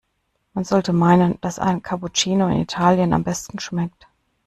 Man 0.55 0.63
sollte 0.63 0.93
meinen, 0.93 1.39
dass 1.41 1.59
ein 1.59 1.83
Cappuccino 1.83 2.47
in 2.47 2.59
Italien 2.61 3.13
am 3.13 3.23
besten 3.23 3.59
schmeckt. 3.59 4.07